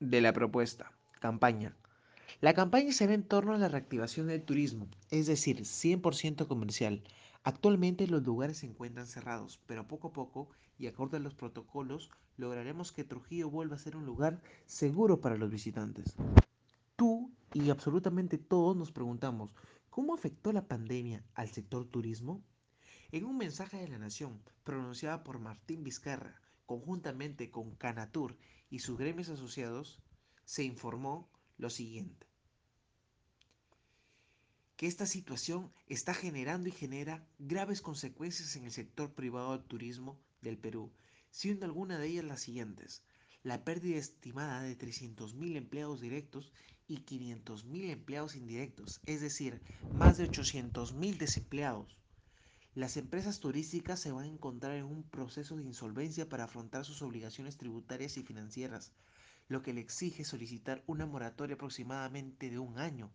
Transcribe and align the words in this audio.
de 0.00 0.22
la 0.22 0.32
propuesta. 0.32 0.90
Campaña. 1.20 1.76
La 2.40 2.54
campaña 2.54 2.90
será 2.92 3.12
en 3.12 3.22
torno 3.22 3.52
a 3.54 3.58
la 3.58 3.68
reactivación 3.68 4.28
del 4.28 4.42
turismo, 4.42 4.88
es 5.10 5.26
decir, 5.26 5.60
100% 5.60 6.46
comercial. 6.46 7.02
Actualmente 7.44 8.06
los 8.06 8.22
lugares 8.22 8.58
se 8.58 8.66
encuentran 8.66 9.06
cerrados, 9.06 9.60
pero 9.66 9.86
poco 9.86 10.08
a 10.08 10.12
poco 10.14 10.48
y 10.78 10.86
acorde 10.86 11.18
a 11.18 11.20
los 11.20 11.34
protocolos 11.34 12.10
lograremos 12.38 12.92
que 12.92 13.04
Trujillo 13.04 13.50
vuelva 13.50 13.76
a 13.76 13.78
ser 13.78 13.94
un 13.94 14.06
lugar 14.06 14.40
seguro 14.64 15.20
para 15.20 15.36
los 15.36 15.50
visitantes. 15.50 16.16
Tú 16.96 17.30
y 17.52 17.68
absolutamente 17.68 18.38
todos 18.38 18.74
nos 18.76 18.92
preguntamos, 18.92 19.54
¿cómo 19.90 20.14
afectó 20.14 20.52
la 20.52 20.66
pandemia 20.66 21.22
al 21.34 21.50
sector 21.50 21.84
turismo? 21.84 22.42
En 23.12 23.26
un 23.26 23.36
mensaje 23.36 23.76
de 23.76 23.88
la 23.88 23.98
Nación 23.98 24.40
pronunciada 24.64 25.24
por 25.24 25.40
Martín 25.40 25.84
Vizcarra, 25.84 26.40
conjuntamente 26.70 27.50
con 27.50 27.74
Canatur 27.74 28.36
y 28.70 28.78
sus 28.78 28.96
gremios 28.96 29.28
asociados, 29.28 29.98
se 30.44 30.62
informó 30.62 31.28
lo 31.58 31.68
siguiente 31.68 32.28
que 34.76 34.86
esta 34.86 35.04
situación 35.04 35.72
está 35.88 36.14
generando 36.14 36.68
y 36.68 36.72
genera 36.72 37.26
graves 37.40 37.82
consecuencias 37.82 38.54
en 38.54 38.66
el 38.66 38.70
sector 38.70 39.12
privado 39.12 39.50
del 39.50 39.66
turismo 39.66 40.16
del 40.42 40.58
Perú, 40.58 40.92
siendo 41.30 41.66
alguna 41.66 41.98
de 41.98 42.06
ellas 42.06 42.24
las 42.24 42.42
siguientes. 42.42 43.02
La 43.42 43.64
pérdida 43.64 43.98
estimada 43.98 44.62
de 44.62 44.78
300.000 44.78 45.56
empleados 45.56 46.00
directos 46.00 46.52
y 46.86 46.98
500.000 46.98 47.90
empleados 47.90 48.36
indirectos, 48.36 49.00
es 49.06 49.20
decir, 49.20 49.60
más 49.90 50.16
de 50.18 50.30
800.000 50.30 51.18
desempleados. 51.18 51.98
Las 52.76 52.96
empresas 52.96 53.40
turísticas 53.40 53.98
se 53.98 54.12
van 54.12 54.24
a 54.24 54.28
encontrar 54.28 54.76
en 54.76 54.84
un 54.84 55.02
proceso 55.02 55.56
de 55.56 55.64
insolvencia 55.64 56.28
para 56.28 56.44
afrontar 56.44 56.84
sus 56.84 57.02
obligaciones 57.02 57.56
tributarias 57.56 58.16
y 58.16 58.22
financieras, 58.22 58.92
lo 59.48 59.60
que 59.62 59.72
le 59.72 59.80
exige 59.80 60.24
solicitar 60.24 60.84
una 60.86 61.04
moratoria 61.04 61.56
aproximadamente 61.56 62.48
de 62.48 62.60
un 62.60 62.78
año 62.78 63.10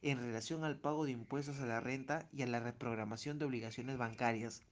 en 0.00 0.18
relación 0.18 0.64
al 0.64 0.78
pago 0.78 1.04
de 1.04 1.10
impuestos 1.10 1.58
a 1.60 1.66
la 1.66 1.80
renta 1.80 2.26
y 2.32 2.40
a 2.42 2.46
la 2.46 2.60
reprogramación 2.60 3.38
de 3.38 3.44
obligaciones 3.44 3.98
bancarias. 3.98 4.62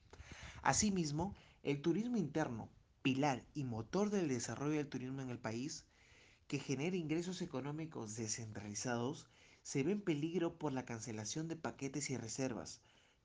Asimismo, 0.63 1.35
el 1.63 1.83
turismo 1.83 2.17
interno, 2.17 2.71
pilar 3.03 3.45
y 3.53 3.65
motor 3.65 4.09
del 4.09 4.29
desarrollo 4.29 4.77
del 4.77 4.89
turismo 4.89 5.21
en 5.21 5.29
el 5.29 5.39
país, 5.39 5.85
que 6.49 6.59
genera 6.59 6.97
ingresos 6.97 7.43
económicos 7.43 8.17
descentralizados, 8.17 9.27
se 9.63 9.83
ve 9.83 9.93
en 9.93 10.01
peligro 10.01 10.57
por 10.57 10.73
la 10.73 10.87
cancelación 10.87 11.49
de 11.49 11.57
paquetes 11.57 12.09
y 12.09 12.17
reservas, 12.17 12.81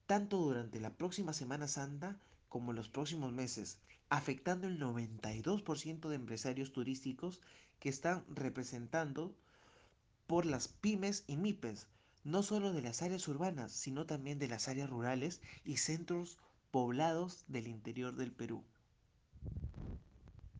tanto 0.08 0.38
durante 0.38 0.80
la 0.80 0.96
próxima 0.96 1.34
Semana 1.34 1.68
Santa 1.68 2.18
como 2.50 2.72
en 2.72 2.78
los 2.78 2.90
próximos 2.90 3.34
meses, 3.34 3.78
afectando 4.10 4.68
el 4.68 4.80
92% 4.80 6.08
de 6.08 6.16
empresarios 6.16 6.72
turísticos 6.72 7.42
que 7.80 7.90
están 7.90 8.24
representando 8.30 9.36
por 10.26 10.46
las 10.46 10.70
pymes 10.70 11.26
y 11.28 11.36
MIPES, 11.36 11.88
no 12.24 12.42
solo 12.42 12.74
de 12.74 12.82
las 12.82 13.02
áreas 13.02 13.28
urbanas, 13.28 13.72
sino 13.74 14.06
también 14.06 14.40
de 14.40 14.48
las 14.48 14.68
áreas 14.68 14.90
rurales 14.90 15.42
y 15.66 15.78
centros 15.78 16.38
poblados 16.72 17.44
del 17.48 17.68
interior 17.68 18.16
del 18.16 18.32
Perú. 18.32 18.64